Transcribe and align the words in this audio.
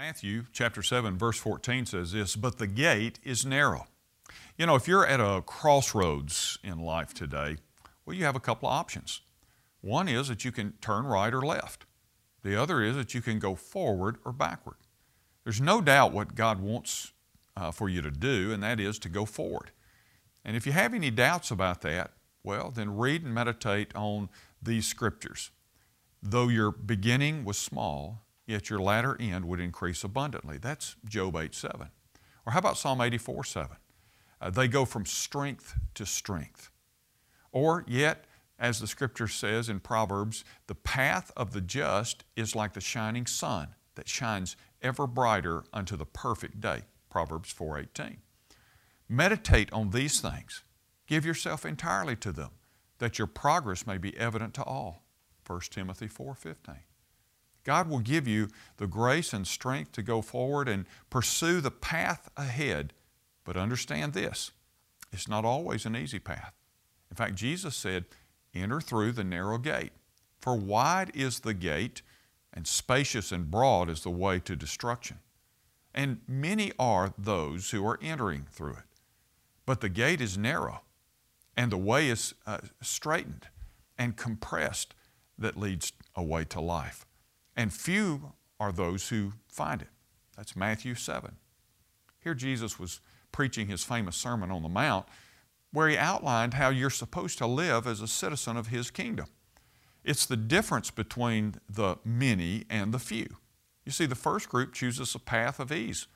Matthew 0.00 0.44
chapter 0.52 0.80
7 0.80 1.18
verse 1.18 1.38
14 1.38 1.84
says 1.84 2.12
this, 2.12 2.36
but 2.36 2.58
the 2.58 2.68
gate 2.68 3.18
is 3.24 3.44
narrow. 3.44 3.88
You 4.56 4.64
know, 4.64 4.76
if 4.76 4.86
you're 4.86 5.04
at 5.04 5.18
a 5.18 5.42
crossroads 5.44 6.56
in 6.62 6.78
life 6.78 7.12
today, 7.12 7.56
well, 8.06 8.14
you 8.14 8.24
have 8.24 8.36
a 8.36 8.40
couple 8.40 8.68
of 8.68 8.74
options. 8.74 9.22
One 9.80 10.06
is 10.06 10.28
that 10.28 10.44
you 10.44 10.52
can 10.52 10.74
turn 10.80 11.04
right 11.04 11.34
or 11.34 11.42
left. 11.42 11.84
The 12.44 12.54
other 12.54 12.80
is 12.80 12.94
that 12.94 13.12
you 13.12 13.20
can 13.20 13.40
go 13.40 13.56
forward 13.56 14.18
or 14.24 14.30
backward. 14.32 14.76
There's 15.42 15.60
no 15.60 15.80
doubt 15.80 16.12
what 16.12 16.36
God 16.36 16.60
wants 16.60 17.12
uh, 17.56 17.72
for 17.72 17.88
you 17.88 18.00
to 18.00 18.12
do, 18.12 18.52
and 18.52 18.62
that 18.62 18.78
is 18.78 19.00
to 19.00 19.08
go 19.08 19.24
forward. 19.24 19.72
And 20.44 20.56
if 20.56 20.64
you 20.64 20.70
have 20.70 20.94
any 20.94 21.10
doubts 21.10 21.50
about 21.50 21.80
that, 21.80 22.12
well, 22.44 22.70
then 22.70 22.96
read 22.96 23.24
and 23.24 23.34
meditate 23.34 23.96
on 23.96 24.28
these 24.62 24.86
scriptures. 24.86 25.50
Though 26.22 26.46
your 26.46 26.70
beginning 26.70 27.44
was 27.44 27.58
small, 27.58 28.22
yet 28.48 28.70
your 28.70 28.80
latter 28.80 29.16
end 29.20 29.44
would 29.44 29.60
increase 29.60 30.02
abundantly. 30.02 30.58
That's 30.58 30.96
Job 31.04 31.36
8 31.36 31.54
7. 31.54 31.88
Or 32.46 32.52
how 32.52 32.58
about 32.58 32.78
Psalm 32.78 33.00
84 33.00 33.44
7? 33.44 33.76
Uh, 34.40 34.50
they 34.50 34.66
go 34.66 34.84
from 34.84 35.04
strength 35.04 35.74
to 35.94 36.06
strength. 36.06 36.70
Or 37.52 37.84
yet, 37.86 38.24
as 38.58 38.80
the 38.80 38.86
scripture 38.86 39.28
says 39.28 39.68
in 39.68 39.80
Proverbs, 39.80 40.44
the 40.66 40.74
path 40.74 41.30
of 41.36 41.52
the 41.52 41.60
just 41.60 42.24
is 42.36 42.56
like 42.56 42.72
the 42.72 42.80
shining 42.80 43.26
sun 43.26 43.74
that 43.94 44.08
shines 44.08 44.56
ever 44.80 45.06
brighter 45.06 45.64
unto 45.72 45.96
the 45.96 46.06
perfect 46.06 46.60
day. 46.60 46.82
Proverbs 47.10 47.52
4:18. 47.52 48.18
Meditate 49.08 49.72
on 49.72 49.90
these 49.90 50.20
things. 50.20 50.62
Give 51.06 51.24
yourself 51.24 51.64
entirely 51.64 52.16
to 52.16 52.32
them, 52.32 52.50
that 52.98 53.18
your 53.18 53.26
progress 53.26 53.86
may 53.86 53.98
be 53.98 54.16
evident 54.16 54.54
to 54.54 54.62
all. 54.62 55.02
1 55.46 55.70
Timothy 55.70 56.08
4:15. 56.08 56.84
God 57.64 57.88
will 57.88 57.98
give 57.98 58.26
you 58.26 58.48
the 58.76 58.86
grace 58.86 59.32
and 59.32 59.46
strength 59.46 59.92
to 59.92 60.02
go 60.02 60.22
forward 60.22 60.68
and 60.68 60.86
pursue 61.10 61.60
the 61.60 61.70
path 61.70 62.30
ahead. 62.36 62.92
But 63.44 63.56
understand 63.56 64.12
this 64.12 64.52
it's 65.12 65.28
not 65.28 65.44
always 65.44 65.86
an 65.86 65.96
easy 65.96 66.18
path. 66.18 66.54
In 67.10 67.16
fact, 67.16 67.34
Jesus 67.34 67.74
said, 67.74 68.04
Enter 68.54 68.80
through 68.80 69.12
the 69.12 69.24
narrow 69.24 69.58
gate. 69.58 69.92
For 70.40 70.56
wide 70.56 71.10
is 71.14 71.40
the 71.40 71.54
gate, 71.54 72.02
and 72.52 72.66
spacious 72.66 73.32
and 73.32 73.50
broad 73.50 73.90
is 73.90 74.02
the 74.02 74.10
way 74.10 74.38
to 74.40 74.56
destruction. 74.56 75.18
And 75.94 76.20
many 76.26 76.72
are 76.78 77.12
those 77.18 77.70
who 77.70 77.86
are 77.86 77.98
entering 78.00 78.46
through 78.50 78.74
it. 78.74 78.84
But 79.66 79.80
the 79.80 79.88
gate 79.88 80.20
is 80.20 80.38
narrow, 80.38 80.82
and 81.56 81.70
the 81.70 81.76
way 81.76 82.08
is 82.08 82.34
uh, 82.46 82.58
straightened 82.80 83.48
and 83.98 84.16
compressed 84.16 84.94
that 85.36 85.58
leads 85.58 85.92
away 86.14 86.44
to 86.44 86.60
life 86.60 87.04
and 87.58 87.72
few 87.72 88.34
are 88.60 88.70
those 88.70 89.08
who 89.08 89.32
find 89.48 89.82
it. 89.82 89.88
That's 90.36 90.54
Matthew 90.54 90.94
7. 90.94 91.34
Here 92.22 92.34
Jesus 92.34 92.78
was 92.78 93.00
preaching 93.32 93.66
his 93.66 93.82
famous 93.82 94.14
Sermon 94.14 94.52
on 94.52 94.62
the 94.62 94.68
Mount, 94.68 95.06
where 95.72 95.88
he 95.88 95.98
outlined 95.98 96.54
how 96.54 96.68
you're 96.68 96.88
supposed 96.88 97.36
to 97.38 97.46
live 97.48 97.86
as 97.86 98.00
a 98.00 98.06
citizen 98.06 98.56
of 98.56 98.68
his 98.68 98.92
kingdom. 98.92 99.26
It's 100.04 100.24
the 100.24 100.36
difference 100.36 100.92
between 100.92 101.56
the 101.68 101.96
many 102.04 102.64
and 102.70 102.94
the 102.94 103.00
few. 103.00 103.26
You 103.84 103.90
see, 103.90 104.06
the 104.06 104.14
first 104.14 104.48
group 104.48 104.72
chooses 104.72 105.16
a 105.16 105.18
path 105.18 105.58
of 105.58 105.72
ease, 105.72 106.06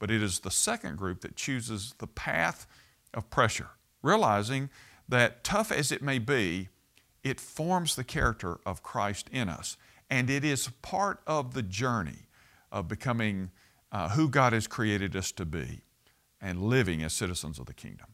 but 0.00 0.10
it 0.10 0.20
is 0.20 0.40
the 0.40 0.50
second 0.50 0.98
group 0.98 1.20
that 1.20 1.36
chooses 1.36 1.94
the 1.98 2.08
path 2.08 2.66
of 3.14 3.30
pressure, 3.30 3.70
realizing 4.02 4.68
that 5.08 5.44
tough 5.44 5.70
as 5.70 5.92
it 5.92 6.02
may 6.02 6.18
be, 6.18 6.70
it 7.22 7.38
forms 7.38 7.94
the 7.94 8.04
character 8.04 8.58
of 8.66 8.82
Christ 8.82 9.30
in 9.30 9.48
us. 9.48 9.76
And 10.10 10.30
it 10.30 10.44
is 10.44 10.68
part 10.82 11.20
of 11.26 11.54
the 11.54 11.62
journey 11.62 12.28
of 12.72 12.88
becoming 12.88 13.50
uh, 13.92 14.10
who 14.10 14.28
God 14.28 14.52
has 14.52 14.66
created 14.66 15.14
us 15.16 15.32
to 15.32 15.44
be 15.44 15.82
and 16.40 16.62
living 16.62 17.02
as 17.02 17.12
citizens 17.12 17.58
of 17.58 17.66
the 17.66 17.74
kingdom. 17.74 18.08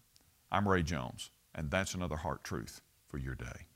I'm 0.50 0.68
Ray 0.68 0.82
Jones, 0.82 1.30
and 1.54 1.70
that's 1.70 1.94
another 1.94 2.16
heart 2.16 2.44
truth 2.44 2.80
for 3.08 3.18
your 3.18 3.34
day. 3.34 3.66